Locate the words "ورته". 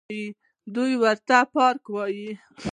1.03-1.37